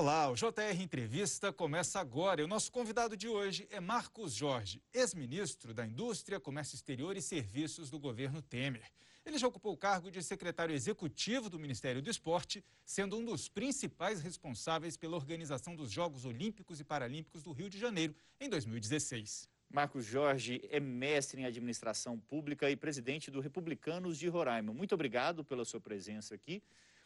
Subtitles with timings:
[0.00, 4.82] Olá, o JR Entrevista começa agora e o nosso convidado de hoje é Marcos Jorge,
[4.94, 8.90] ex-ministro da Indústria, Comércio Exterior e Serviços do governo Temer.
[9.26, 13.46] Ele já ocupou o cargo de secretário executivo do Ministério do Esporte, sendo um dos
[13.46, 19.46] principais responsáveis pela organização dos Jogos Olímpicos e Paralímpicos do Rio de Janeiro em 2016.
[19.68, 24.72] Marcos Jorge é mestre em administração pública e presidente do Republicanos de Roraima.
[24.72, 26.62] Muito obrigado pela sua presença aqui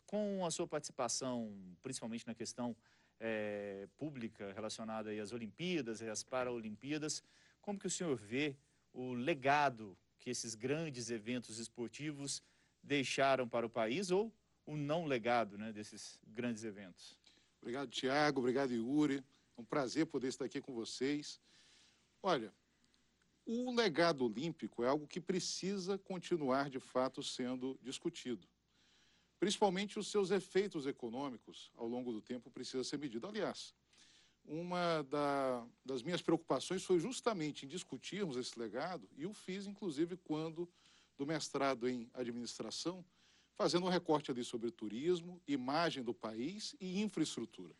[0.06, 1.52] com a sua participação,
[1.82, 2.76] principalmente na questão
[3.20, 7.22] é, pública relacionada às Olimpíadas e às Paralimpíadas,
[7.60, 8.56] como que o senhor vê
[8.92, 12.42] o legado que esses grandes eventos esportivos
[12.82, 14.32] deixaram para o país ou
[14.66, 17.18] o não legado né, desses grandes eventos?
[17.60, 18.40] Obrigado, Tiago.
[18.40, 19.24] Obrigado, Yuri.
[19.56, 21.40] É um prazer poder estar aqui com vocês.
[22.22, 22.52] Olha,
[23.46, 28.46] o legado olímpico é algo que precisa continuar, de fato, sendo discutido
[29.44, 33.26] principalmente os seus efeitos econômicos ao longo do tempo precisa ser medido.
[33.26, 33.74] Aliás,
[34.42, 40.16] uma da, das minhas preocupações foi justamente em discutirmos esse legado, e o fiz, inclusive,
[40.16, 40.66] quando
[41.18, 43.04] do mestrado em administração,
[43.52, 47.74] fazendo um recorte ali sobre turismo, imagem do país e infraestrutura.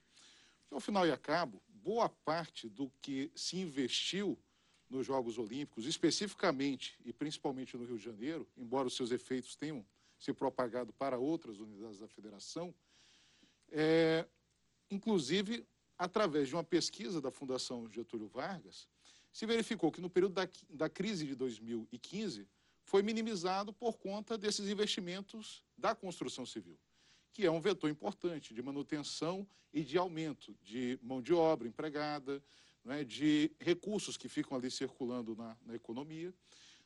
[0.60, 4.38] Porque, ao final e a cabo, boa parte do que se investiu
[4.90, 9.82] nos Jogos Olímpicos, especificamente e principalmente no Rio de Janeiro, embora os seus efeitos tenham
[10.24, 12.74] ser propagado para outras unidades da federação,
[13.70, 14.26] é,
[14.90, 15.66] inclusive
[15.98, 18.88] através de uma pesquisa da Fundação Getúlio Vargas,
[19.32, 22.48] se verificou que no período da, da crise de 2015
[22.84, 26.78] foi minimizado por conta desses investimentos da construção civil,
[27.32, 32.42] que é um vetor importante de manutenção e de aumento de mão de obra empregada,
[32.86, 36.32] é, de recursos que ficam ali circulando na, na economia.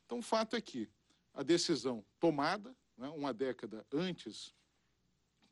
[0.07, 0.89] Então, o fato é que
[1.35, 4.53] a decisão tomada né, uma década antes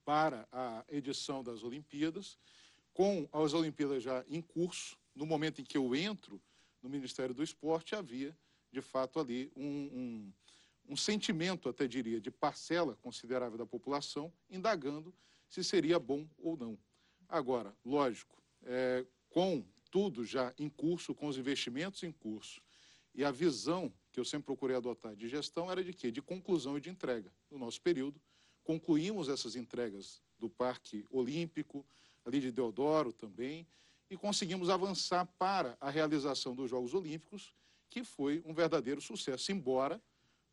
[0.05, 2.37] para a edição das Olimpíadas,
[2.93, 6.43] com as Olimpíadas já em curso, no momento em que eu entro
[6.83, 8.37] no Ministério do Esporte, havia,
[8.71, 10.33] de fato, ali um, um,
[10.91, 15.15] um sentimento, até diria, de parcela considerável da população, indagando
[15.49, 16.79] se seria bom ou não.
[17.29, 22.61] Agora, lógico, é, com tudo já em curso, com os investimentos em curso,
[23.15, 26.11] e a visão que eu sempre procurei adotar de gestão era de quê?
[26.11, 27.31] De conclusão e de entrega.
[27.51, 28.19] No nosso período,
[28.65, 31.85] concluímos essas entregas do Parque Olímpico,
[32.25, 33.67] ali de Deodoro também,
[34.09, 37.53] e conseguimos avançar para a realização dos Jogos Olímpicos,
[37.91, 40.01] que foi um verdadeiro sucesso, embora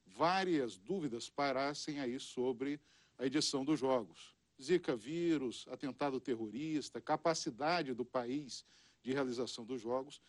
[0.06, 2.82] várias dúvidas parassem aí sobre
[3.18, 4.36] a edição dos Jogos.
[4.62, 8.66] Zika vírus, atentado terrorista, capacidade do país
[9.02, 10.22] de realização dos Jogos.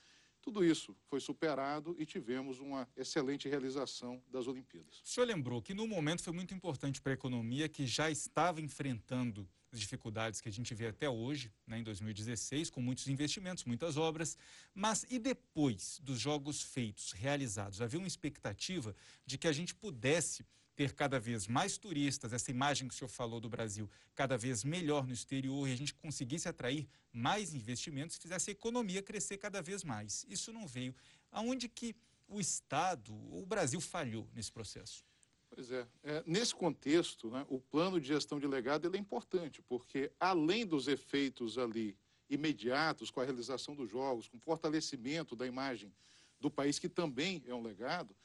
[0.44, 5.00] Tudo isso foi superado e tivemos uma excelente realização das Olimpíadas.
[5.02, 8.60] O senhor lembrou que no momento foi muito importante para a economia que já estava
[8.60, 13.64] enfrentando as dificuldades que a gente vê até hoje, né, em 2016, com muitos investimentos,
[13.64, 14.36] muitas obras.
[14.74, 17.80] Mas e depois dos jogos feitos, realizados?
[17.80, 18.94] Havia uma expectativa
[19.24, 20.44] de que a gente pudesse
[20.74, 24.64] ter cada vez mais turistas, essa imagem que o senhor falou do Brasil cada vez
[24.64, 29.62] melhor no exterior e a gente conseguisse atrair mais investimentos, fizesse a economia crescer cada
[29.62, 30.26] vez mais.
[30.28, 30.94] Isso não veio.
[31.30, 31.94] Aonde que
[32.26, 35.04] o Estado, o Brasil falhou nesse processo?
[35.48, 35.86] Pois é.
[36.02, 40.88] é nesse contexto, né, o plano de gestão de legado é importante, porque além dos
[40.88, 41.96] efeitos ali
[42.28, 45.92] imediatos com a realização dos jogos, com o fortalecimento da imagem
[46.40, 48.16] do país, que também é um legado,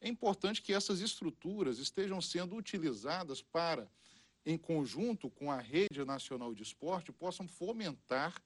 [0.00, 3.90] é importante que essas estruturas estejam sendo utilizadas para,
[4.46, 8.40] em conjunto com a Rede Nacional de Esporte, possam fomentar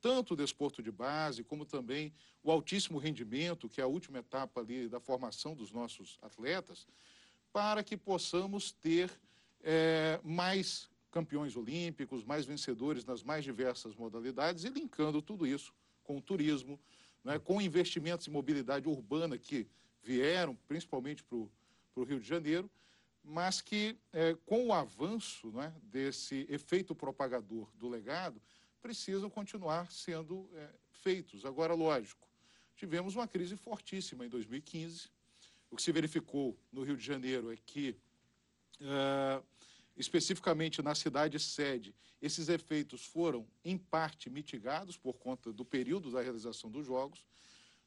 [0.00, 2.12] tanto o desporto de base, como também
[2.42, 6.86] o altíssimo rendimento, que é a última etapa ali da formação dos nossos atletas,
[7.52, 9.10] para que possamos ter
[9.62, 15.72] é, mais campeões olímpicos, mais vencedores nas mais diversas modalidades e linkando tudo isso
[16.04, 16.78] com o turismo,
[17.24, 19.66] né, com investimentos em mobilidade urbana que
[20.06, 22.70] vieram principalmente para o Rio de Janeiro,
[23.24, 28.40] mas que é, com o avanço né, desse efeito propagador do legado,
[28.80, 31.44] precisam continuar sendo é, feitos.
[31.44, 32.28] Agora, lógico,
[32.76, 35.08] tivemos uma crise fortíssima em 2015.
[35.68, 37.96] O que se verificou no Rio de Janeiro é que,
[38.80, 39.42] é,
[39.96, 41.92] especificamente na cidade sede,
[42.22, 47.26] esses efeitos foram, em parte, mitigados por conta do período da realização dos Jogos,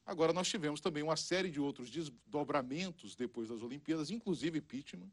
[0.06, 5.10] Agora, nós tivemos também uma série de outros desdobramentos depois das Olimpíadas, inclusive impeachment,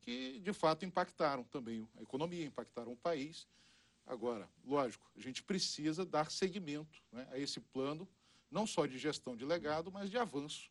[0.00, 3.46] que de fato impactaram também a economia, impactaram o país.
[4.06, 8.08] Agora, lógico, a gente precisa dar seguimento né, a esse plano,
[8.50, 10.70] não só de gestão de legado, mas de avanço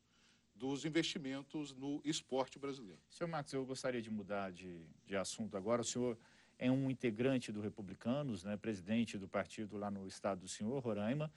[0.55, 2.99] dos investimentos no esporte brasileiro.
[3.11, 5.83] Senhor Marcos, eu gostaria de mudar de, de assunto agora.
[5.83, 6.17] O senhor
[6.57, 11.31] é um integrante do Republicanos, né, presidente do partido lá no estado do senhor, Roraima,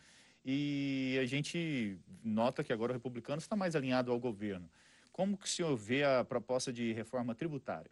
[0.44, 4.70] e a gente nota que agora o Republicanos está mais alinhado ao governo.
[5.12, 7.90] Como que o senhor vê a proposta de reforma tributária?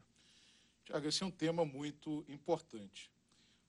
[0.85, 3.11] Tiago, esse é um tema muito importante.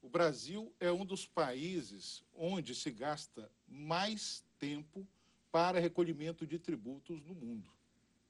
[0.01, 5.05] O Brasil é um dos países onde se gasta mais tempo
[5.51, 7.69] para recolhimento de tributos no mundo.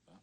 [0.05, 0.19] Tá?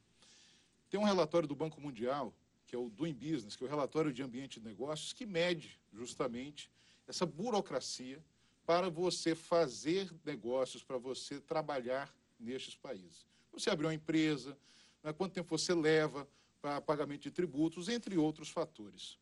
[0.90, 2.34] Tem um relatório do Banco Mundial,
[2.66, 5.78] que é o Doing Business, que é o relatório de ambiente de negócios, que mede
[5.92, 6.68] justamente
[7.06, 8.20] essa burocracia
[8.66, 13.24] para você fazer negócios, para você trabalhar nestes países.
[13.52, 14.58] Você abrir uma empresa,
[15.02, 16.28] né, quanto tempo você leva
[16.60, 19.18] para pagamento de tributos, entre outros fatores.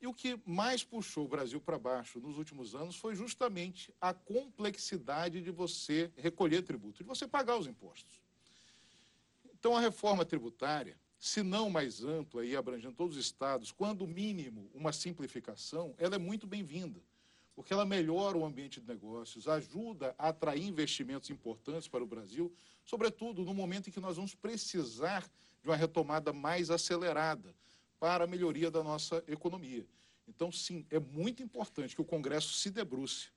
[0.00, 4.12] E o que mais puxou o Brasil para baixo nos últimos anos foi justamente a
[4.12, 8.20] complexidade de você recolher tributos, de você pagar os impostos.
[9.54, 14.68] Então, a reforma tributária, se não mais ampla e abrangendo todos os estados, quando mínimo
[14.74, 17.00] uma simplificação, ela é muito bem-vinda,
[17.54, 22.52] porque ela melhora o ambiente de negócios, ajuda a atrair investimentos importantes para o Brasil,
[22.84, 25.22] sobretudo no momento em que nós vamos precisar
[25.62, 27.54] de uma retomada mais acelerada
[28.00, 29.86] para a melhoria da nossa economia.
[30.26, 33.28] Então, sim, é muito importante que o Congresso se debruce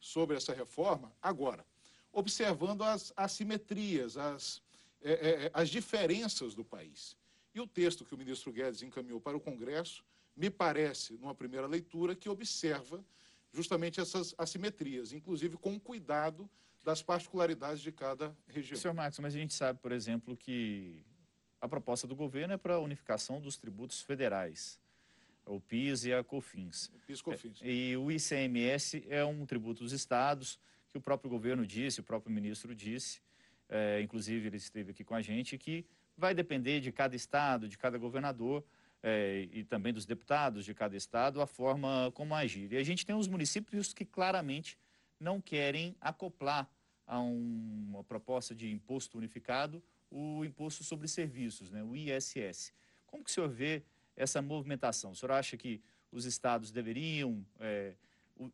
[0.00, 1.64] sobre essa reforma agora,
[2.12, 4.60] observando as assimetrias, as,
[5.02, 7.16] é, é, é, as diferenças do país.
[7.54, 10.04] E o texto que o ministro Guedes encaminhou para o Congresso,
[10.36, 13.04] me parece, numa primeira leitura, que observa
[13.52, 16.48] justamente essas assimetrias, inclusive com cuidado
[16.84, 18.78] das particularidades de cada região.
[18.78, 21.04] Senhor Marcos, mas a gente sabe, por exemplo, que
[21.60, 24.80] a proposta do governo é para a unificação dos tributos federais,
[25.44, 26.90] o PIS e a COFINS.
[27.06, 27.58] PIS COFINS.
[27.62, 30.58] E o ICMS é um tributo dos estados,
[30.88, 33.20] que o próprio governo disse, o próprio ministro disse,
[33.68, 35.84] é, inclusive ele esteve aqui com a gente, que
[36.16, 38.64] vai depender de cada estado, de cada governador
[39.02, 42.72] é, e também dos deputados de cada estado a forma como agir.
[42.72, 44.78] E a gente tem os municípios que claramente
[45.18, 46.68] não querem acoplar
[47.06, 52.72] a um, uma proposta de imposto unificado o imposto sobre serviços, né, o ISS.
[53.06, 53.82] Como que o senhor vê
[54.16, 55.12] essa movimentação?
[55.12, 55.80] O senhor acha que
[56.10, 57.94] os estados deveriam é,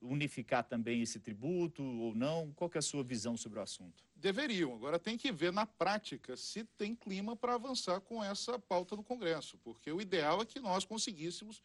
[0.01, 2.53] unificar também esse tributo ou não?
[2.53, 4.05] Qual é a sua visão sobre o assunto?
[4.15, 4.75] Deveriam.
[4.75, 9.03] Agora tem que ver na prática se tem clima para avançar com essa pauta do
[9.03, 11.63] Congresso, porque o ideal é que nós conseguíssemos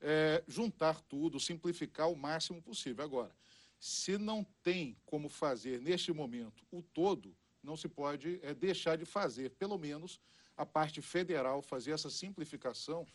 [0.00, 3.04] é, juntar tudo, simplificar o máximo possível.
[3.04, 3.34] Agora,
[3.78, 9.04] se não tem como fazer neste momento o todo, não se pode é, deixar de
[9.04, 10.20] fazer, pelo menos
[10.56, 13.06] a parte federal, fazer essa simplificação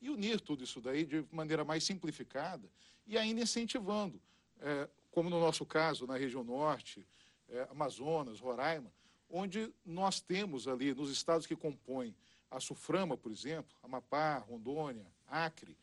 [0.00, 2.68] e unir tudo isso daí de maneira mais simplificada
[3.06, 4.20] e ainda incentivando,
[4.60, 7.06] é, como no nosso caso, na região norte,
[7.48, 8.92] é, Amazonas, Roraima,
[9.28, 12.14] onde nós temos ali, nos estados que compõem
[12.50, 15.76] a Suframa, por exemplo, Amapá, Rondônia, Acre,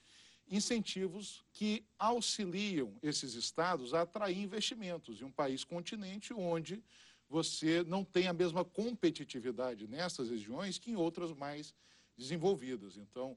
[0.50, 6.84] incentivos que auxiliam esses estados a atrair investimentos em um país continente onde
[7.30, 11.74] você não tem a mesma competitividade nessas regiões que em outras mais
[12.16, 12.98] desenvolvidas.
[12.98, 13.36] Então,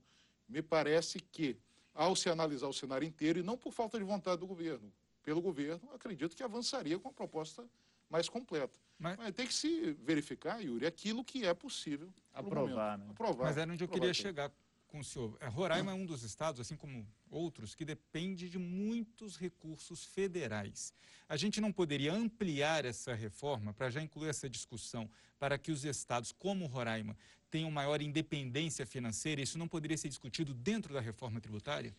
[0.49, 1.57] me parece que,
[1.97, 5.41] ao se analisar o cenário inteiro, e não por falta de vontade do governo, pelo
[5.41, 7.65] governo, acredito que avançaria com a proposta
[8.09, 8.79] mais completa.
[8.99, 12.09] Mas, Mas tem que se verificar, Yuri, aquilo que é possível.
[12.33, 13.07] Aprovar, né?
[13.11, 13.47] Aprovar.
[13.47, 14.51] Mas era onde eu queria chegar
[14.97, 15.37] com o senhor.
[15.41, 20.93] É, Roraima é um dos estados, assim como outros, que depende de muitos recursos federais.
[21.29, 25.85] A gente não poderia ampliar essa reforma para já incluir essa discussão para que os
[25.85, 27.17] estados, como Roraima,
[27.51, 29.43] tenham maior independência financeira?
[29.43, 31.95] Isso não poderia ser discutido dentro da reforma tributária?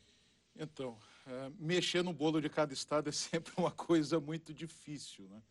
[0.56, 5.42] Então, é, mexer no bolo de cada estado é sempre uma coisa muito difícil, né?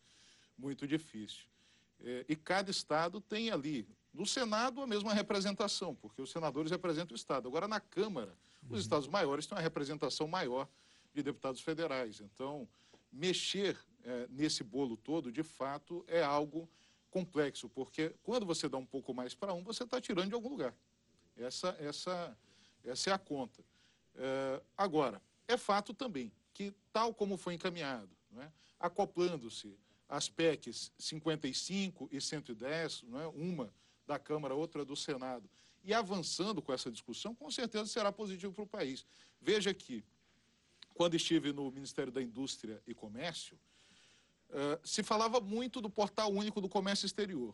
[0.57, 1.45] Muito difícil.
[2.01, 7.13] É, e cada estado tem ali no Senado, a mesma representação, porque os senadores representam
[7.13, 7.47] o Estado.
[7.47, 8.77] Agora, na Câmara, os uhum.
[8.77, 10.67] estados maiores têm uma representação maior
[11.13, 12.19] de deputados federais.
[12.19, 12.67] Então,
[13.11, 16.69] mexer é, nesse bolo todo, de fato, é algo
[17.09, 20.49] complexo, porque quando você dá um pouco mais para um, você está tirando de algum
[20.49, 20.73] lugar.
[21.35, 22.37] Essa, essa,
[22.83, 23.63] essa é a conta.
[24.15, 28.47] É, agora, é fato também que, tal como foi encaminhado, é,
[28.79, 29.77] acoplando-se
[30.09, 33.71] as PECs 55 e 110, é, uma
[34.07, 35.49] da Câmara, outra do Senado,
[35.83, 39.05] e avançando com essa discussão, com certeza será positivo para o país.
[39.39, 40.03] Veja que,
[40.93, 43.57] quando estive no Ministério da Indústria e Comércio,
[44.49, 47.53] uh, se falava muito do portal único do comércio exterior.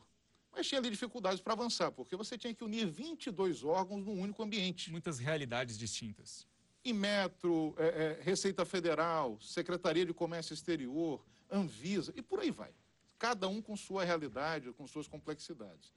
[0.52, 4.44] Mas tinha ali dificuldades para avançar, porque você tinha que unir 22 órgãos num único
[4.44, 4.92] ambiente.
[4.92, 6.48] Muitas realidades distintas.
[6.86, 12.72] Inmetro, é, é, Receita Federal, Secretaria de Comércio Exterior, Anvisa, e por aí vai.
[13.18, 15.94] Cada um com sua realidade, com suas complexidades.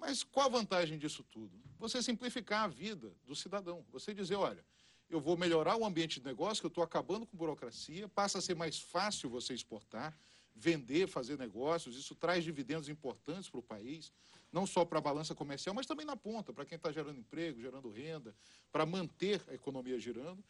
[0.00, 1.52] Mas qual a vantagem disso tudo?
[1.78, 3.84] Você simplificar a vida do cidadão.
[3.92, 4.64] Você dizer, olha,
[5.10, 8.56] eu vou melhorar o ambiente de negócio, eu estou acabando com burocracia, passa a ser
[8.56, 10.18] mais fácil você exportar,
[10.56, 14.10] vender, fazer negócios, isso traz dividendos importantes para o país,
[14.50, 17.60] não só para a balança comercial, mas também na ponta, para quem está gerando emprego,
[17.60, 18.34] gerando renda,
[18.72, 20.42] para manter a economia girando.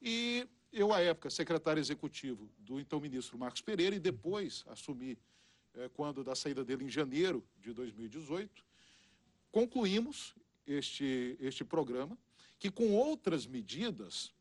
[0.00, 5.18] E eu, à época, secretário executivo do então ministro Marcos Pereira, e depois assumi,
[5.74, 8.71] é, quando da saída dele em janeiro de 2018,
[9.52, 10.34] concluímos
[10.66, 12.18] este, este programa,
[12.58, 14.32] que com outras medidas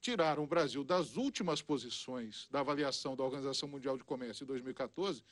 [0.00, 5.22] tiraram o Brasil das últimas posições da avaliação da Organização Mundial de Comércio em 2014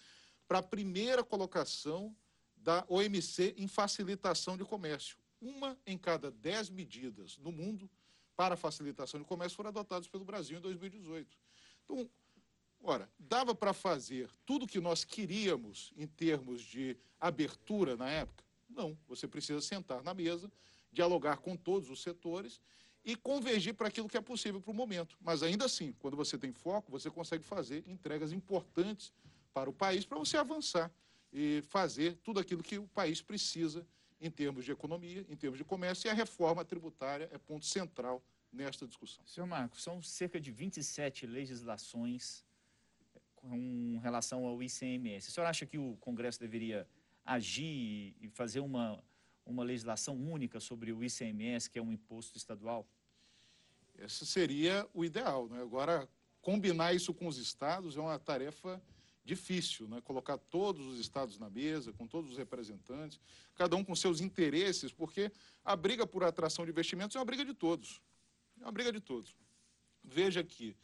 [0.49, 2.17] para a primeira colocação
[2.57, 5.17] da OMC em facilitação de comércio.
[5.41, 7.91] Uma em cada dez medidas no mundo
[8.37, 11.37] para facilitação de comércio foram adotadas pelo Brasil em 2018.
[11.85, 12.09] Então,
[12.83, 18.50] ora, dava para fazer tudo o que nós queríamos em termos de abertura na época?
[18.71, 20.51] Não, você precisa sentar na mesa,
[20.93, 22.61] dialogar com todos os setores
[23.05, 25.17] e convergir para aquilo que é possível para o momento.
[25.21, 29.13] Mas ainda assim, quando você tem foco, você consegue fazer entregas importantes
[29.53, 30.93] para o país para você avançar
[31.33, 33.87] e fazer tudo aquilo que o país precisa
[34.21, 38.23] em termos de economia, em termos de comércio, e a reforma tributária é ponto central
[38.53, 39.27] nesta discussão.
[39.27, 42.45] Senhor Marcos, são cerca de 27 legislações
[43.35, 45.29] com relação ao ICMS.
[45.29, 46.87] O senhor acha que o Congresso deveria
[47.31, 49.03] agir e fazer uma,
[49.47, 52.85] uma legislação única sobre o ICMS, que é um imposto estadual?
[53.97, 55.49] Esse seria o ideal.
[55.49, 55.63] Né?
[55.63, 56.09] Agora,
[56.43, 58.83] combinar isso com os estados é uma tarefa
[59.23, 60.01] difícil, né?
[60.01, 63.21] colocar todos os estados na mesa, com todos os representantes,
[63.55, 65.31] cada um com seus interesses, porque
[65.65, 68.01] a briga por atração de investimentos é uma briga de todos.
[68.61, 69.37] É uma briga de todos.
[70.03, 70.77] Veja que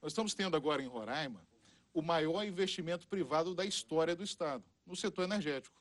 [0.00, 1.46] nós estamos tendo agora em Roraima
[1.92, 5.79] o maior investimento privado da história do Estado, no setor energético.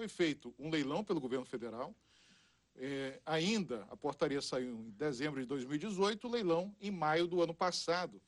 [0.00, 1.94] Foi feito um leilão pelo governo federal,
[2.74, 7.52] é, ainda a portaria saiu em dezembro de 2018, o leilão em maio do ano
[7.52, 8.18] passado,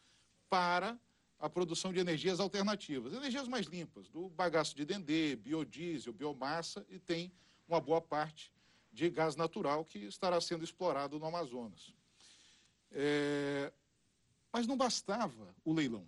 [0.50, 1.00] para
[1.38, 6.98] a produção de energias alternativas, energias mais limpas, do bagaço de dendê, biodiesel, biomassa e
[6.98, 7.32] tem
[7.66, 8.52] uma boa parte
[8.92, 11.94] de gás natural que estará sendo explorado no Amazonas.
[12.90, 13.72] É,
[14.52, 16.06] mas não bastava o leilão.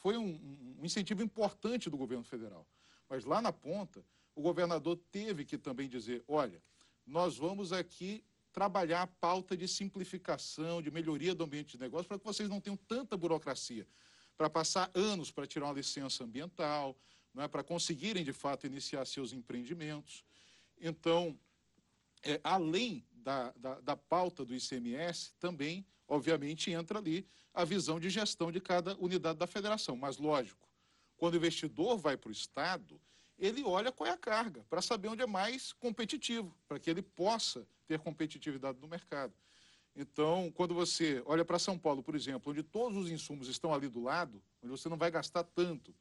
[0.00, 2.66] Foi um, um incentivo importante do governo federal.
[3.08, 4.04] Mas lá na ponta,
[4.36, 6.62] o governador teve que também dizer: olha,
[7.04, 12.18] nós vamos aqui trabalhar a pauta de simplificação, de melhoria do ambiente de negócio, para
[12.18, 13.86] que vocês não tenham tanta burocracia
[14.36, 16.96] para passar anos para tirar uma licença ambiental,
[17.32, 20.22] não é, para conseguirem, de fato, iniciar seus empreendimentos.
[20.78, 21.38] Então,
[22.22, 28.10] é, além da, da, da pauta do ICMS, também, obviamente, entra ali a visão de
[28.10, 29.96] gestão de cada unidade da federação.
[29.96, 30.68] Mas, lógico,
[31.16, 33.00] quando o investidor vai para o Estado,
[33.38, 37.02] ele olha qual é a carga, para saber onde é mais competitivo, para que ele
[37.02, 39.34] possa ter competitividade no mercado.
[39.94, 43.88] Então, quando você olha para São Paulo, por exemplo, onde todos os insumos estão ali
[43.88, 45.94] do lado, onde você não vai gastar tanto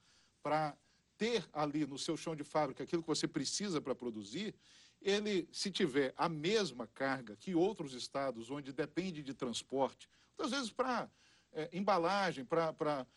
[0.43, 0.75] para
[1.17, 4.53] ter ali no seu chão de fábrica aquilo que você precisa para produzir,
[5.01, 10.71] ele, se tiver a mesma carga que outros estados, onde depende de transporte, às vezes
[10.71, 11.09] para
[11.53, 13.07] é, embalagem, para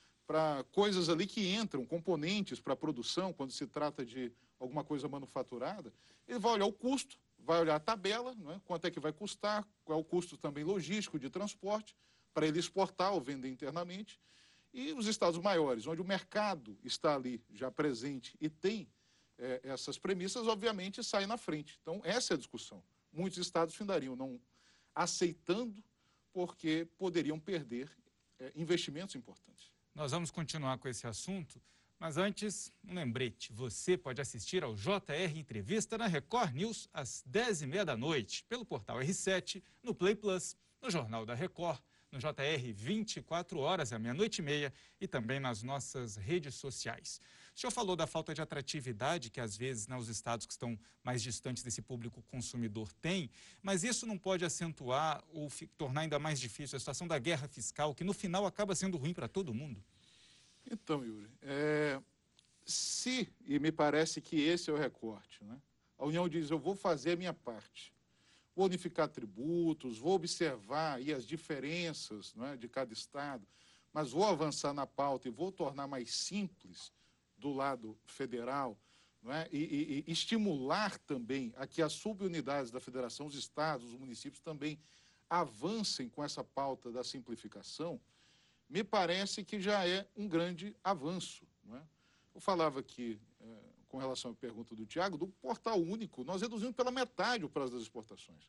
[0.72, 5.92] coisas ali que entram, componentes para produção, quando se trata de alguma coisa manufaturada,
[6.26, 8.60] ele vai olhar o custo, vai olhar a tabela, é?
[8.66, 11.96] quanto é que vai custar, qual é o custo também logístico de transporte,
[12.34, 14.20] para ele exportar ou vender internamente.
[14.72, 18.86] E os estados maiores, onde o mercado está ali já presente e tem
[19.38, 21.78] é, essas premissas, obviamente saem na frente.
[21.80, 22.82] Então, essa é a discussão.
[23.10, 24.38] Muitos estados findariam não
[24.94, 25.82] aceitando,
[26.32, 27.90] porque poderiam perder
[28.38, 29.72] é, investimentos importantes.
[29.98, 31.60] Nós vamos continuar com esse assunto.
[31.98, 37.84] Mas antes, um lembrete: você pode assistir ao JR Entrevista na Record News às 10h30
[37.84, 41.80] da noite, pelo portal R7, no Play Plus, no Jornal da Record,
[42.12, 47.20] no JR 24 horas, à meia-noite e meia, e também nas nossas redes sociais.
[47.58, 51.20] O senhor falou da falta de atratividade que, às vezes, nos estados que estão mais
[51.20, 53.28] distantes desse público consumidor tem,
[53.60, 57.96] mas isso não pode acentuar ou tornar ainda mais difícil a situação da guerra fiscal,
[57.96, 59.82] que no final acaba sendo ruim para todo mundo?
[60.70, 62.00] Então, Yuri, é,
[62.64, 65.60] se, e me parece que esse é o recorte, né?
[65.98, 67.92] a União diz, eu vou fazer a minha parte,
[68.54, 73.44] vou unificar tributos, vou observar aí as diferenças é, de cada Estado,
[73.92, 76.96] mas vou avançar na pauta e vou tornar mais simples
[77.38, 78.76] do lado federal,
[79.26, 79.48] é?
[79.52, 84.40] e, e, e, estimular também a que as subunidades da federação, os estados, os municípios
[84.40, 84.78] também
[85.28, 88.00] avancem com essa pauta da simplificação,
[88.68, 91.46] me parece que já é um grande avanço.
[91.72, 91.80] É?
[92.34, 96.74] Eu falava aqui, é, com relação à pergunta do Tiago, do portal único, nós reduzimos
[96.74, 98.48] pela metade o prazo das exportações.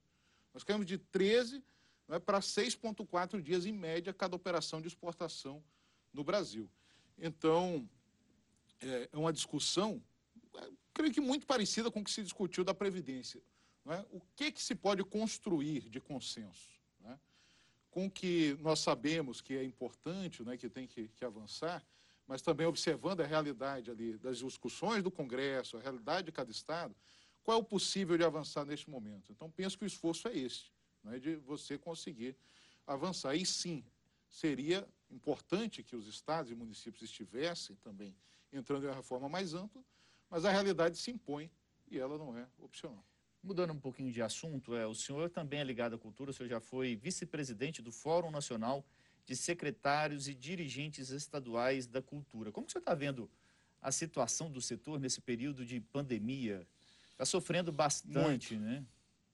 [0.54, 1.64] Nós caímos de 13
[2.10, 5.64] é, para 6,4 dias em média cada operação de exportação
[6.14, 6.70] no Brasil.
[7.18, 7.88] Então,
[8.82, 10.02] é, é uma discussão,
[10.56, 13.42] é, creio que muito parecida com o que se discutiu da Previdência.
[13.88, 14.06] É?
[14.12, 16.70] O que, que se pode construir de consenso?
[17.06, 17.18] É?
[17.90, 21.84] Com o que nós sabemos que é importante, né, que tem que, que avançar,
[22.28, 26.96] mas também observando a realidade ali das discussões do Congresso, a realidade de cada Estado,
[27.42, 29.32] qual é o possível de avançar neste momento?
[29.32, 30.66] Então, penso que o esforço é esse,
[31.04, 32.36] né, de você conseguir
[32.86, 33.36] avançar.
[33.36, 33.84] E sim,
[34.30, 38.16] seria importante que os estados e municípios estivessem também
[38.52, 39.84] entrando em uma reforma mais ampla,
[40.30, 41.50] mas a realidade se impõe
[41.90, 43.04] e ela não é opcional.
[43.42, 46.50] Mudando um pouquinho de assunto, é, o senhor também é ligado à cultura, o senhor
[46.50, 48.86] já foi vice-presidente do Fórum Nacional
[49.26, 52.52] de Secretários e Dirigentes Estaduais da Cultura.
[52.52, 53.30] Como que o senhor está vendo
[53.82, 56.68] a situação do setor nesse período de pandemia?
[57.12, 58.86] Está sofrendo bastante, muito, né?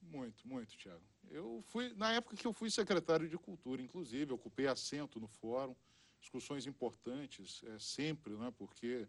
[0.02, 1.02] Muito, muito, Tiago.
[1.30, 5.74] Eu fui, na época que eu fui secretário de Cultura, inclusive, ocupei assento no fórum,
[6.26, 9.06] discussões importantes, é, sempre, né, porque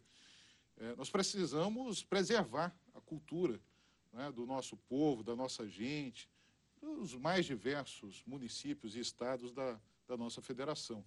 [0.77, 3.59] é, nós precisamos preservar a cultura
[4.13, 6.29] né, do nosso povo, da nossa gente,
[6.79, 11.03] dos mais diversos municípios e estados da, da nossa federação.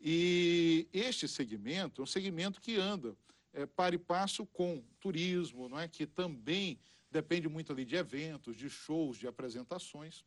[0.00, 3.16] E este segmento é um segmento que anda
[3.52, 5.86] é, para e passo com turismo, não é?
[5.86, 6.80] que também
[7.12, 10.24] depende muito ali de eventos, de shows, de apresentações.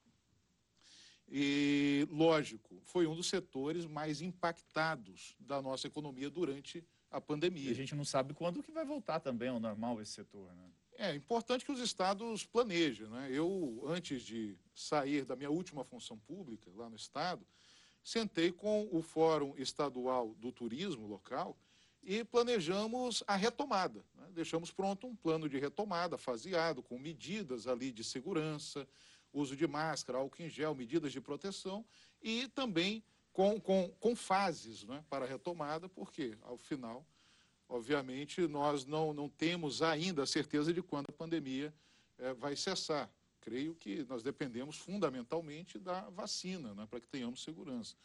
[1.34, 7.70] E, lógico, foi um dos setores mais impactados da nossa economia durante a pandemia.
[7.70, 10.70] E a gente não sabe quando que vai voltar também ao normal esse setor, né?
[10.98, 13.08] É importante que os estados planejem.
[13.08, 13.30] Né?
[13.32, 17.48] Eu, antes de sair da minha última função pública lá no estado,
[18.04, 21.58] sentei com o Fórum Estadual do Turismo local
[22.04, 24.04] e planejamos a retomada.
[24.16, 24.28] Né?
[24.34, 28.88] Deixamos pronto um plano de retomada faseado, com medidas ali de segurança,
[29.34, 31.86] uso de máscara, álcool em gel, medidas de proteção
[32.22, 37.06] e também com, com, com fases né, para a retomada, porque, ao final,
[37.68, 41.74] obviamente, nós não, não temos ainda a certeza de quando a pandemia
[42.18, 43.10] é, vai cessar.
[43.40, 47.96] Creio que nós dependemos fundamentalmente da vacina, né, para que tenhamos segurança.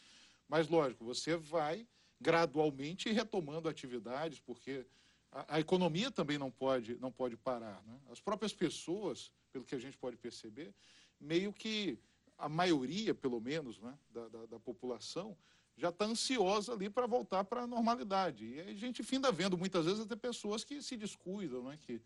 [0.48, 1.86] Mas, lógico, você vai
[2.20, 4.86] gradualmente retomando atividades, porque
[5.30, 7.82] a, a, economia também não pode, não pode parar.
[7.84, 7.98] Né?
[8.10, 10.72] As próprias pessoas, pelo que a gente pode perceber,
[11.20, 11.98] meio que
[12.38, 15.36] a maioria, pelo menos, né, da, da, da população,
[15.76, 18.46] já está ansiosa ali para voltar para a normalidade.
[18.46, 22.00] E a gente finda vendo muitas vezes até pessoas que se descuidam, né, que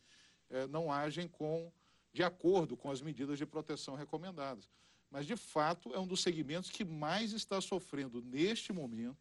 [0.48, 1.72] é, não agem com,
[2.12, 4.68] de acordo com as medidas de proteção recomendadas.
[5.10, 9.18] Mas, de fato, é um dos segmentos que mais está sofrendo neste momento,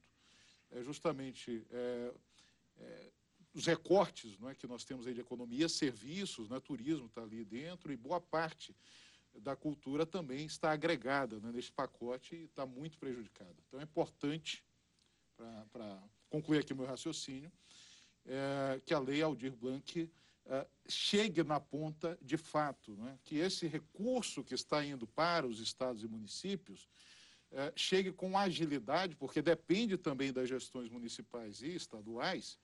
[0.71, 2.13] é justamente é,
[2.77, 3.11] é,
[3.53, 7.43] os recortes não é, que nós temos aí de economia, serviços, né, turismo está ali
[7.43, 8.75] dentro, e boa parte
[9.39, 13.55] da cultura também está agregada né, nesse pacote e está muito prejudicada.
[13.67, 14.63] Então é importante,
[15.71, 17.51] para concluir aqui meu raciocínio,
[18.25, 20.11] é, que a lei Aldir Blanc
[20.45, 25.59] é, chegue na ponta de fato, né, que esse recurso que está indo para os
[25.59, 26.89] estados e municípios
[27.51, 32.59] é, chegue com agilidade, porque depende também das gestões municipais e estaduais,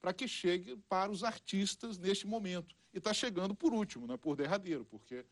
[0.00, 2.76] para que chegue para os artistas neste momento.
[2.92, 5.24] E está chegando por último, né, por derradeiro, porque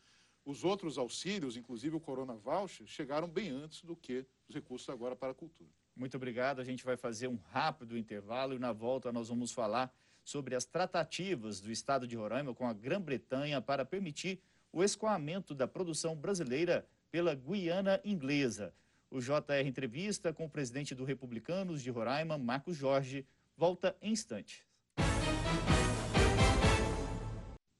[0.47, 5.13] os outros auxílios, inclusive o Corona Voucher, chegaram bem antes do que os recursos agora
[5.13, 5.69] para a cultura.
[5.93, 6.61] Muito obrigado.
[6.61, 10.63] A gente vai fazer um rápido intervalo e na volta nós vamos falar sobre as
[10.63, 14.39] tratativas do Estado de Roraima com a Grã-Bretanha para permitir
[14.71, 18.73] o escoamento da produção brasileira pela Guiana Inglesa.
[19.11, 23.25] O JR Entrevista com o presidente do Republicanos de Roraima, Marcos Jorge,
[23.57, 24.66] volta em instante.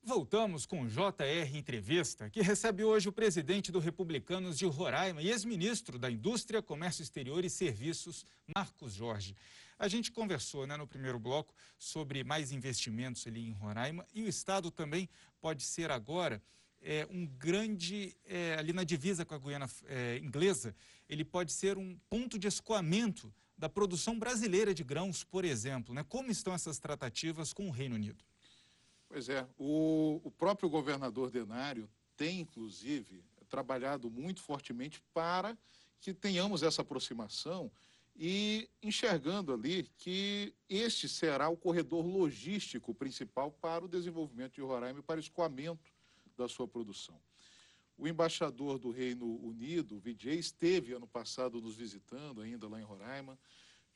[0.08, 6.00] Voltamos com JR Entrevista, que recebe hoje o presidente do Republicanos de Roraima e ex-ministro
[6.00, 9.36] da Indústria, Comércio Exterior e Serviços, Marcos Jorge.
[9.78, 14.30] A gente conversou né, no primeiro bloco sobre mais investimentos ali em Roraima e o
[14.30, 15.10] Estado também
[15.42, 16.42] pode ser agora
[16.82, 20.74] é, um grande, é, ali na divisa com a Guiana é, Inglesa,
[21.10, 25.94] ele pode ser um ponto de escoamento da produção brasileira de grãos, por exemplo.
[25.94, 26.02] Né?
[26.08, 28.24] Como estão essas tratativas com o Reino Unido?
[29.08, 35.58] Pois é, o, o próprio governador Denário tem, inclusive, trabalhado muito fortemente para
[36.00, 37.72] que tenhamos essa aproximação
[38.16, 45.00] e enxergando ali que este será o corredor logístico principal para o desenvolvimento de Roraima
[45.00, 45.92] e para o escoamento
[46.36, 47.20] da sua produção.
[47.98, 53.38] O embaixador do Reino Unido, Vijay, esteve ano passado nos visitando, ainda lá em Roraima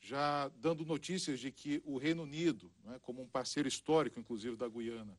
[0.02, 4.68] já dando notícias de que o Reino Unido, né, como um parceiro histórico, inclusive, da
[4.68, 5.16] Guiana,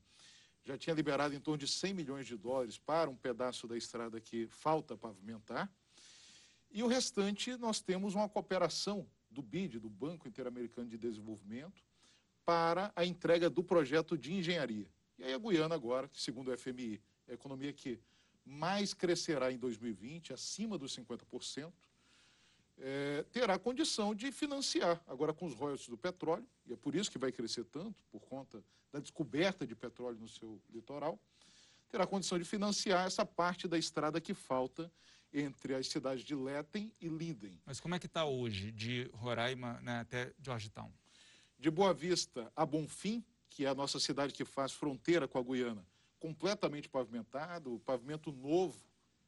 [0.65, 4.19] já tinha liberado em torno de 100 milhões de dólares para um pedaço da estrada
[4.19, 5.71] que falta pavimentar.
[6.69, 11.81] E o restante, nós temos uma cooperação do BID, do Banco Interamericano de Desenvolvimento,
[12.45, 14.87] para a entrega do projeto de engenharia.
[15.17, 18.01] E aí a Guiana agora, segundo o FMI, é a economia que
[18.45, 21.71] mais crescerá em 2020, acima dos 50%,
[22.77, 27.11] é, terá condição de financiar, agora com os royalties do petróleo, e é por isso
[27.11, 31.19] que vai crescer tanto, por conta da descoberta de petróleo no seu litoral,
[31.89, 34.91] terá condição de financiar essa parte da estrada que falta
[35.33, 37.59] entre as cidades de Letten e Linden.
[37.65, 40.91] Mas como é que está hoje, de Roraima né, até Georgetown?
[41.57, 45.43] De Boa Vista a Bonfim, que é a nossa cidade que faz fronteira com a
[45.43, 45.85] Guiana,
[46.19, 48.77] completamente pavimentado, pavimento novo,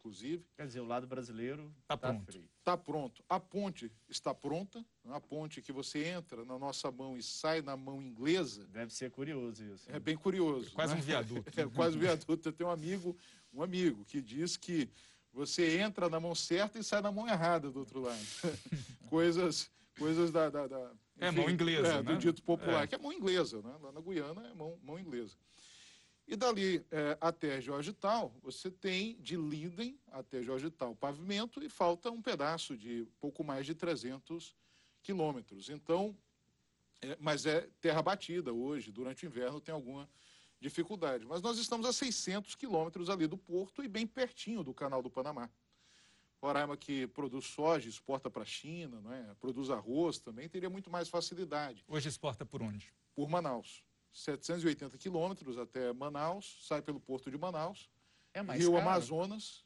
[0.05, 0.45] inclusive.
[0.55, 2.39] Quer dizer, o lado brasileiro está tá pronto.
[2.59, 3.23] Está pronto.
[3.27, 7.75] A ponte está pronta, a ponte que você entra na nossa mão e sai na
[7.75, 8.65] mão inglesa.
[8.67, 9.89] Deve ser curioso isso.
[9.91, 10.69] É bem curioso.
[10.69, 10.99] É quase né?
[10.99, 11.51] um viaduto.
[11.59, 12.49] É quase um viaduto.
[12.49, 13.17] Eu tenho um amigo,
[13.51, 14.89] um amigo que diz que
[15.33, 18.25] você entra na mão certa e sai na mão errada do outro lado.
[19.09, 22.13] coisas, coisas da, da, da é mão inglesa, é, né?
[22.13, 22.87] do dito popular, é.
[22.87, 23.73] que é mão inglesa, né?
[23.81, 25.35] Lá na Guiana é mão, mão inglesa.
[26.27, 32.21] E dali é, até Georgetown, você tem de Linden até Georgetown pavimento e falta um
[32.21, 34.55] pedaço de pouco mais de 300
[35.03, 35.69] quilômetros.
[35.69, 36.17] Então,
[37.01, 40.09] é, mas é terra batida hoje, durante o inverno tem alguma
[40.59, 41.25] dificuldade.
[41.25, 45.11] Mas nós estamos a 600 quilômetros ali do porto e bem pertinho do canal do
[45.11, 45.49] Panamá.
[46.41, 49.35] Roraima que produz soja, exporta para a China, não é?
[49.39, 51.83] produz arroz também, teria muito mais facilidade.
[51.87, 52.91] Hoje exporta por onde?
[53.15, 53.83] Por Manaus.
[54.15, 57.89] 780 quilômetros até Manaus, sai pelo porto de Manaus,
[58.33, 58.81] é mais Rio caro?
[58.81, 59.65] Amazonas.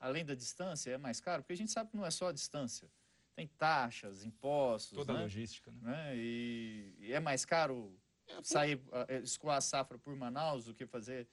[0.00, 1.42] Além da distância, é mais caro?
[1.42, 2.90] Porque a gente sabe que não é só a distância.
[3.34, 4.96] Tem taxas, impostos.
[4.96, 5.20] Toda né?
[5.20, 5.70] a logística.
[5.70, 5.80] Né?
[5.82, 6.16] né?
[6.16, 7.94] E, e, é mais caro
[8.26, 11.28] é, sair, é, escoar a safra por Manaus do que fazer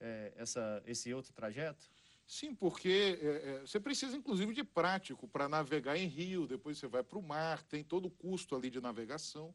[0.00, 1.88] é, essa, esse outro trajeto?
[2.26, 6.88] Sim, porque é, é, você precisa, inclusive, de prático para navegar em rio, depois você
[6.88, 9.54] vai para o mar, tem todo o custo ali de navegação.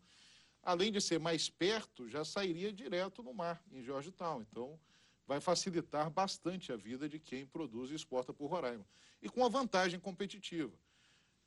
[0.61, 4.41] Além de ser mais perto, já sairia direto no mar, em Georgetown.
[4.41, 4.79] Então,
[5.25, 8.85] vai facilitar bastante a vida de quem produz e exporta por Roraima.
[9.21, 10.73] E com a vantagem competitiva.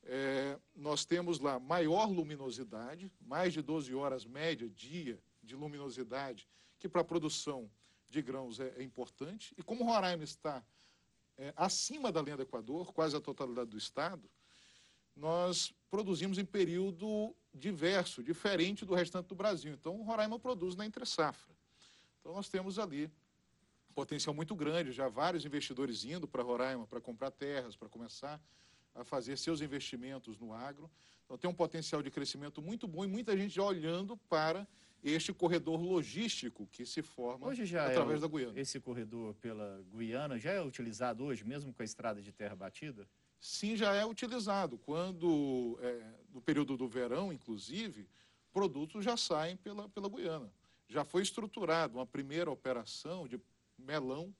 [0.05, 6.49] É, nós temos lá maior luminosidade, mais de 12 horas média dia de luminosidade,
[6.79, 7.71] que para a produção
[8.09, 9.55] de grãos é, é, importante.
[9.57, 10.65] E como Roraima está
[11.39, 14.29] é, acima da linha do Equador, quase a totalidade do estado,
[15.17, 19.73] nós produzimos em período diverso, diferente do restante do Brasil.
[19.73, 21.55] Então, Roraima produz na entre-safra.
[22.21, 23.11] Então, nós temos ali
[23.91, 28.41] um potencial muito grande, já vários investidores indo para Roraima para comprar terras, para começar
[28.95, 30.91] a fazer seus investimentos no agro.
[31.25, 34.67] Então, tem um potencial de crescimento muito bom e muita gente já olhando para
[35.03, 38.61] este corredor logístico que se forma hoje já através é da Guiana.
[38.61, 43.09] Esse corredor pela Guiana já é utilizado hoje, mesmo com a estrada de terra batida?
[43.43, 44.79] Sim, já é utilizado.
[44.79, 48.09] Quando, é, no período do verão, inclusive,
[48.53, 50.49] produtos já saem pela, pela Guiana.
[50.89, 53.41] Já foi estruturado uma primeira operação de
[53.77, 54.33] melão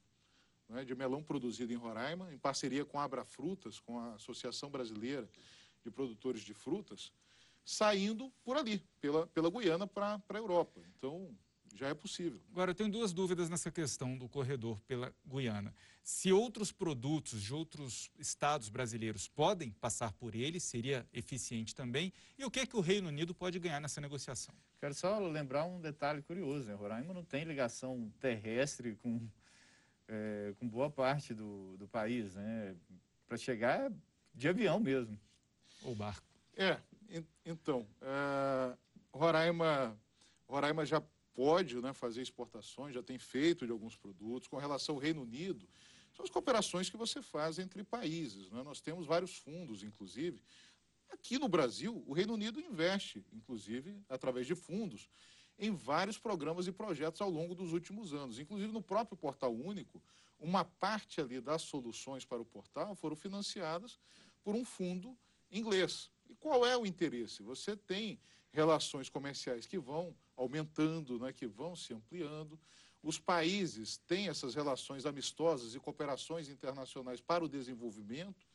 [0.69, 4.71] né, de melão produzido em Roraima, em parceria com a Abra Frutas, com a Associação
[4.71, 5.29] Brasileira
[5.85, 7.13] de Produtores de Frutas,
[7.65, 10.81] saindo por ali, pela, pela Guiana para a Europa.
[10.97, 11.37] Então,
[11.75, 12.41] já é possível.
[12.51, 15.75] Agora, eu tenho duas dúvidas nessa questão do corredor pela Guiana.
[16.03, 22.13] Se outros produtos de outros estados brasileiros podem passar por ele, seria eficiente também?
[22.39, 24.55] E o que é que o Reino Unido pode ganhar nessa negociação?
[24.81, 26.75] Quero só lembrar um detalhe curioso, né?
[26.75, 29.29] Roraima não tem ligação terrestre com
[30.09, 32.77] é, com boa parte do, do país, né?
[33.27, 33.91] Para chegar
[34.35, 35.19] de avião mesmo.
[35.83, 36.27] Ou barco.
[36.57, 36.79] É,
[37.47, 38.77] então, é,
[39.13, 39.97] Roraima,
[40.47, 41.03] Roraima já
[41.35, 44.49] pode né, fazer exportações, já tem feito de alguns produtos.
[44.49, 45.69] Com relação ao Reino Unido,
[46.15, 48.51] são as cooperações que você faz entre países.
[48.51, 48.63] Né?
[48.63, 50.43] Nós temos vários fundos, inclusive.
[51.11, 55.09] Aqui no Brasil, o Reino Unido investe, inclusive, através de fundos,
[55.59, 58.39] em vários programas e projetos ao longo dos últimos anos.
[58.39, 60.03] Inclusive no próprio Portal Único,
[60.39, 63.99] uma parte ali das soluções para o portal foram financiadas
[64.43, 65.17] por um fundo
[65.51, 66.11] inglês.
[66.29, 67.43] E qual é o interesse?
[67.43, 68.19] Você tem
[68.51, 72.59] relações comerciais que vão aumentando, né, que vão se ampliando.
[73.03, 78.47] Os países têm essas relações amistosas e cooperações internacionais para o desenvolvimento,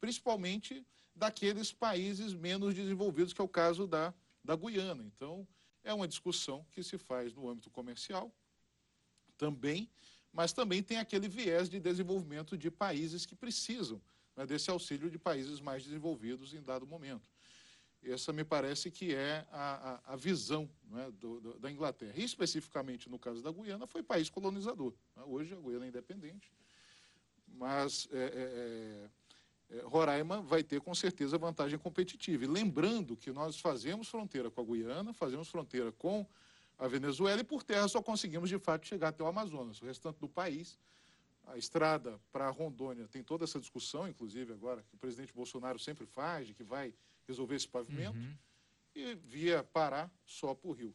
[0.00, 4.12] principalmente daqueles países menos desenvolvidos, que é o caso da,
[4.44, 5.02] da Guiana.
[5.02, 5.48] Então,
[5.82, 8.30] é uma discussão que se faz no âmbito comercial
[9.38, 9.88] também,
[10.32, 14.00] mas também tem aquele viés de desenvolvimento de países que precisam
[14.36, 17.35] né, desse auxílio de países mais desenvolvidos em dado momento.
[18.12, 22.14] Essa me parece que é a, a, a visão né, do, do, da Inglaterra.
[22.16, 24.94] E especificamente no caso da Guiana, foi país colonizador.
[25.16, 25.22] Né?
[25.26, 26.52] Hoje a Guiana é independente,
[27.48, 29.10] mas é, é, é
[29.68, 32.44] é, Roraima vai ter com certeza vantagem competitiva.
[32.44, 36.26] E lembrando que nós fazemos fronteira com a Guiana, fazemos fronteira com
[36.78, 39.80] a Venezuela e por terra só conseguimos de fato chegar até o Amazonas.
[39.80, 40.78] O restante do país,
[41.46, 46.06] a estrada para Rondônia tem toda essa discussão, inclusive agora, que o presidente Bolsonaro sempre
[46.06, 46.94] faz, de que vai
[47.26, 48.34] resolver esse pavimento, uhum.
[48.94, 50.94] e via Pará só por Rio.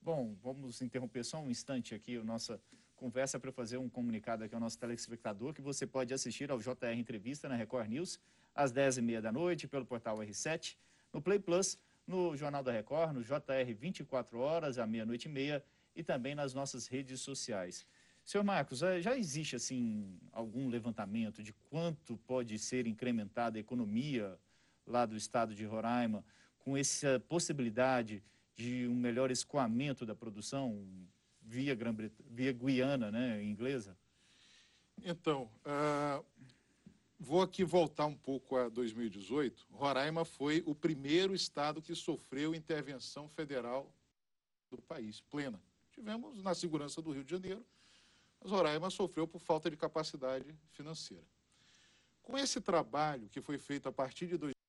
[0.00, 2.60] Bom, vamos interromper só um instante aqui a nossa
[2.96, 6.96] conversa para fazer um comunicado aqui ao nosso telespectador, que você pode assistir ao JR
[6.96, 8.20] Entrevista na Record News,
[8.54, 10.76] às 10h30 da noite, pelo portal R7,
[11.12, 15.64] no Play Plus, no Jornal da Record, no JR 24 horas, à meia-noite e meia,
[15.94, 17.86] e também nas nossas redes sociais.
[18.24, 24.38] Senhor Marcos, eh, já existe, assim, algum levantamento de quanto pode ser incrementada a economia
[24.86, 26.24] lá do estado de Roraima
[26.58, 28.22] com essa possibilidade
[28.54, 30.86] de um melhor escoamento da produção,
[31.40, 31.94] via, Gran
[32.30, 33.96] via Guiana, né, inglesa?
[35.04, 36.24] Então, uh,
[37.18, 39.66] vou aqui voltar um pouco a 2018.
[39.72, 43.92] Roraima foi o primeiro estado que sofreu intervenção federal
[44.70, 45.60] do país, plena.
[45.90, 47.64] Tivemos na segurança do Rio de Janeiro,
[48.40, 51.24] mas Roraima sofreu por falta de capacidade financeira.
[52.22, 54.61] Com esse trabalho que foi feito a partir de 2019,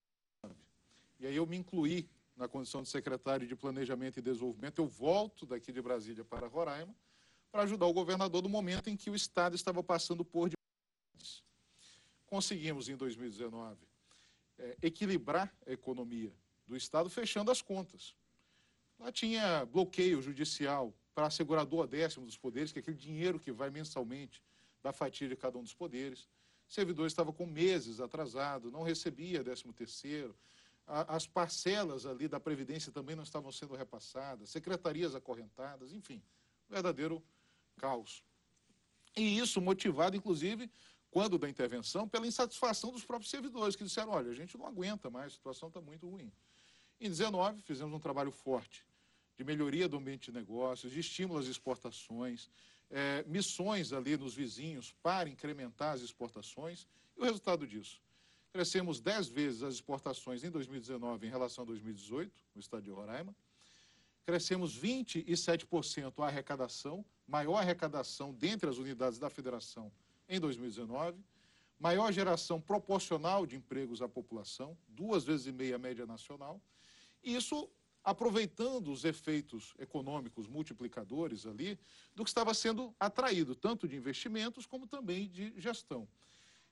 [1.24, 5.46] e aí eu me incluí na condição de secretário de Planejamento e Desenvolvimento, eu volto
[5.46, 6.94] daqui de Brasília para Roraima
[7.50, 11.42] para ajudar o governador no momento em que o Estado estava passando por dificuldades.
[12.26, 13.78] Conseguimos, em 2019,
[14.58, 16.34] é, equilibrar a economia
[16.68, 18.14] do Estado fechando as contas.
[19.00, 23.70] Lá tinha bloqueio judicial para assegurador décimo dos poderes, que é aquele dinheiro que vai
[23.70, 24.44] mensalmente
[24.82, 26.28] da fatia de cada um dos poderes.
[26.68, 30.36] O servidor estava com meses atrasado, não recebia décimo terceiro,
[30.86, 36.22] as parcelas ali da Previdência também não estavam sendo repassadas, secretarias acorrentadas, enfim,
[36.70, 37.24] verdadeiro
[37.78, 38.24] caos.
[39.16, 40.70] E isso motivado, inclusive,
[41.10, 45.10] quando da intervenção, pela insatisfação dos próprios servidores, que disseram, olha, a gente não aguenta
[45.10, 46.32] mais, a situação está muito ruim.
[47.00, 48.86] Em 19, fizemos um trabalho forte
[49.38, 52.50] de melhoria do ambiente de negócios, de estímulo às exportações,
[52.90, 58.02] é, missões ali nos vizinhos para incrementar as exportações, e o resultado disso?
[58.54, 63.36] Crescemos 10 vezes as exportações em 2019 em relação a 2018, no estado de Roraima.
[64.28, 69.92] Crescemos 27% a arrecadação, maior arrecadação dentre as unidades da federação
[70.30, 71.18] em 2019.
[71.80, 76.62] Maior geração proporcional de empregos à população, duas vezes e meia a média nacional.
[77.24, 77.68] Isso
[78.04, 81.80] aproveitando os efeitos econômicos multiplicadores ali
[82.14, 86.08] do que estava sendo atraído, tanto de investimentos como também de gestão.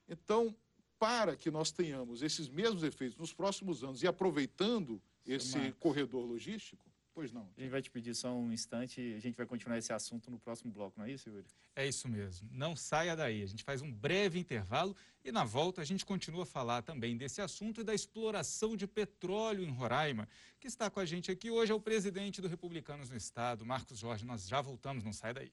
[0.08, 0.56] Então,
[1.02, 5.80] para que nós tenhamos esses mesmos efeitos nos próximos anos e aproveitando esse Marcos.
[5.80, 7.50] corredor logístico, pois não.
[7.58, 10.30] A gente vai te pedir só um instante e a gente vai continuar esse assunto
[10.30, 11.48] no próximo bloco, não é isso, Yuri?
[11.76, 12.48] É isso mesmo.
[12.52, 13.42] Não saia daí.
[13.42, 17.18] A gente faz um breve intervalo e na volta a gente continua a falar também
[17.18, 20.30] desse assunto e da exploração de petróleo em Roraima.
[20.60, 23.98] Que está com a gente aqui hoje é o presidente do Republicanos no Estado, Marcos
[23.98, 24.24] Jorge.
[24.24, 25.52] Nós já voltamos, não saia daí.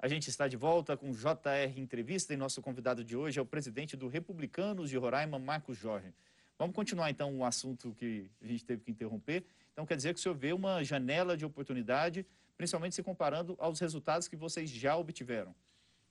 [0.00, 3.46] A gente está de volta com JR Entrevista e nosso convidado de hoje é o
[3.46, 6.14] presidente do Republicanos de Roraima, Marcos Jorge.
[6.56, 9.44] Vamos continuar então o assunto que a gente teve que interromper.
[9.72, 12.24] Então quer dizer que o senhor vê uma janela de oportunidade,
[12.56, 15.52] principalmente se comparando aos resultados que vocês já obtiveram.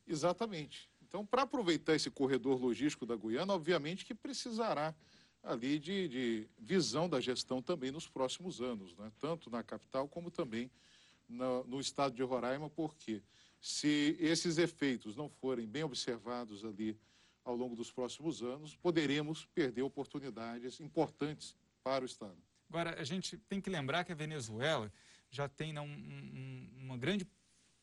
[0.06, 0.90] Exatamente.
[1.08, 4.94] Então, para aproveitar esse corredor logístico da Guiana, obviamente que precisará
[5.42, 9.10] ali de, de visão da gestão também nos próximos anos, né?
[9.18, 10.70] tanto na capital como também
[11.30, 13.24] no, no estado de Roraima, porque quê?
[13.68, 16.98] Se esses efeitos não forem bem observados ali
[17.44, 21.54] ao longo dos próximos anos, poderemos perder oportunidades importantes
[21.84, 22.38] para o Estado.
[22.70, 24.90] Agora, a gente tem que lembrar que a Venezuela
[25.30, 27.28] já tem um, um, uma grande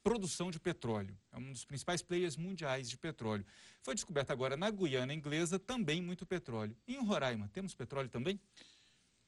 [0.03, 1.15] produção de petróleo.
[1.31, 3.45] É um dos principais players mundiais de petróleo.
[3.83, 6.75] Foi descoberto agora na Guiana Inglesa também muito petróleo.
[6.89, 8.41] E em Roraima, temos petróleo também?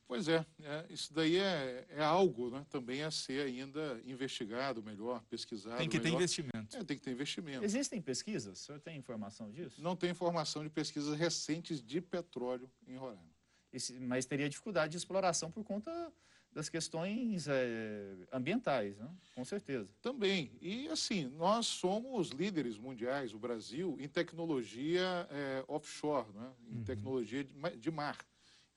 [0.08, 5.20] Pois é, é, isso daí é, é algo né, também a ser ainda investigado melhor,
[5.24, 5.78] pesquisado.
[5.78, 6.10] Tem que melhor.
[6.10, 6.76] ter investimento.
[6.76, 7.64] É, tem que ter investimento.
[7.64, 8.60] Existem pesquisas?
[8.60, 9.82] O senhor tem informação disso?
[9.82, 13.34] Não tem informação de pesquisas recentes de petróleo em Roraima.
[13.72, 16.12] Esse, mas teria dificuldade de exploração por conta
[16.52, 19.10] das questões é, ambientais, né?
[19.34, 19.88] com certeza.
[20.00, 20.52] Também.
[20.62, 26.50] E assim, nós somos líderes mundiais, o Brasil, em tecnologia é, offshore, né?
[26.70, 26.84] em uhum.
[26.84, 28.16] tecnologia de, de mar.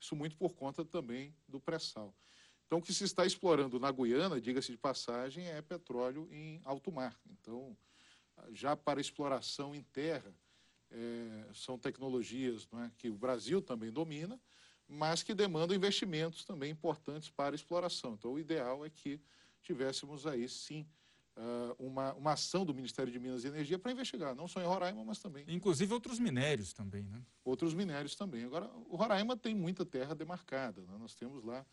[0.00, 2.14] Isso muito por conta também do pré-sal.
[2.66, 6.90] Então, o que se está explorando na Guiana, diga-se de passagem, é petróleo em alto
[6.92, 7.18] mar.
[7.28, 7.76] Então,
[8.52, 10.32] já para exploração em terra,
[10.90, 14.40] é, são tecnologias é, que o Brasil também domina,
[14.88, 18.14] mas que demandam investimentos também importantes para exploração.
[18.14, 19.20] Então, o ideal é que
[19.62, 20.86] tivéssemos aí, sim,
[21.40, 24.66] uh, uma, uma ação do Ministério de Minas e Energia para investigar, não só em
[24.66, 25.44] Roraima, mas também.
[25.48, 27.22] Inclusive outros minérios também, né?
[27.44, 28.44] Outros minérios também.
[28.44, 30.82] Agora, o Roraima tem muita terra demarcada.
[30.82, 30.96] Né?
[30.98, 31.64] Nós temos lá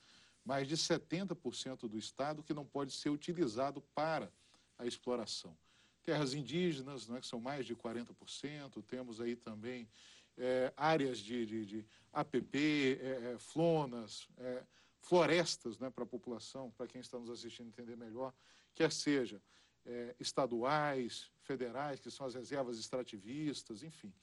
[0.46, 4.32] mais de 70% do estado que não pode ser utilizado para
[4.78, 5.58] a exploração.
[6.04, 9.90] Terras indígenas, né, que são mais de 40%, temos aí também
[10.38, 14.64] é, áreas de, de, de APP, é, é, flonas, é,
[15.02, 18.34] florestas né, para a população, para quem está nos assistindo entender melhor,
[18.78, 19.42] quer seja
[19.86, 24.14] é, estaduais, federais, que são as reservas extrativistas, enfim.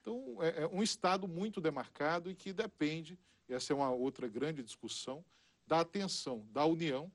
[0.00, 4.62] Então, é, é um Estado muito demarcado e que depende, essa é uma outra grande
[4.62, 5.24] discussão,
[5.66, 7.10] da atenção da União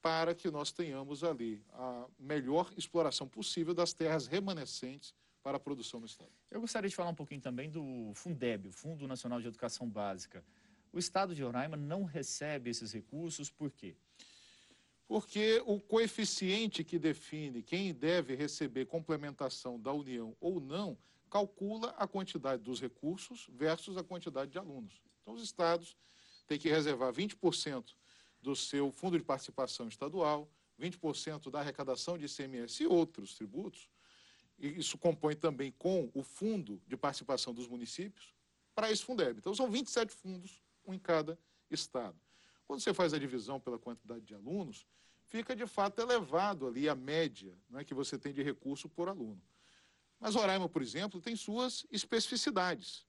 [0.00, 6.00] para que nós tenhamos ali a melhor exploração possível das terras remanescentes para a produção
[6.00, 6.32] no Estado.
[6.50, 10.42] Eu gostaria de falar um pouquinho também do Fundeb, o Fundo Nacional de Educação Básica.
[10.90, 13.94] O Estado de Roraima não recebe esses recursos, por quê?
[15.10, 20.96] Porque o coeficiente que define quem deve receber complementação da União ou não
[21.28, 25.02] calcula a quantidade dos recursos versus a quantidade de alunos.
[25.20, 25.96] Então, os estados
[26.46, 27.92] têm que reservar 20%
[28.40, 30.48] do seu fundo de participação estadual,
[30.80, 33.88] 20% da arrecadação de ICMS e outros tributos,
[34.60, 38.32] e isso compõe também com o fundo de participação dos municípios,
[38.76, 39.40] para esse Fundeb.
[39.40, 41.36] Então, são 27 fundos, um em cada
[41.68, 42.16] estado.
[42.70, 44.86] Quando você faz a divisão pela quantidade de alunos,
[45.26, 49.42] fica de fato elevado ali a média né, que você tem de recurso por aluno.
[50.20, 53.04] Mas Roraima, por exemplo, tem suas especificidades.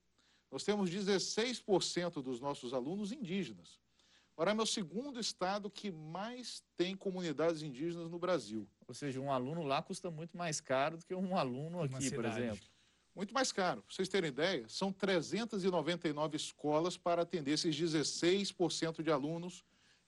[0.52, 3.80] Nós temos 16% dos nossos alunos indígenas.
[4.36, 8.68] Roraima é o segundo estado que mais tem comunidades indígenas no Brasil.
[8.88, 12.26] Ou seja, um aluno lá custa muito mais caro do que um aluno aqui, por
[12.26, 12.68] exemplo.
[13.14, 13.82] Muito mais caro.
[13.82, 19.64] Para vocês terem ideia, são 399 escolas para atender esses 16% de alunos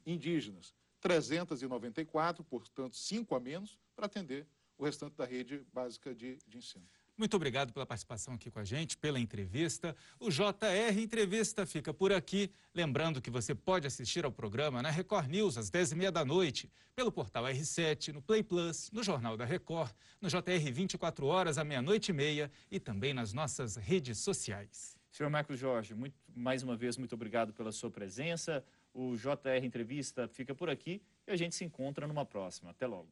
[0.05, 0.73] indígenas.
[1.01, 6.87] 394, portanto, 5 a menos, para atender o restante da rede básica de, de ensino.
[7.15, 9.95] Muito obrigado pela participação aqui com a gente, pela entrevista.
[10.19, 12.51] O JR Entrevista fica por aqui.
[12.73, 17.11] Lembrando que você pode assistir ao programa na Record News às 10h30 da noite, pelo
[17.11, 22.09] portal R7, no Play Plus, no Jornal da Record, no JR 24 horas à meia-noite
[22.09, 24.97] e meia e também nas nossas redes sociais.
[25.11, 28.65] Senhor Marcos Jorge, muito, mais uma vez, muito obrigado pela sua presença.
[28.91, 32.71] O JR Entrevista fica por aqui e a gente se encontra numa próxima.
[32.71, 33.09] Até logo.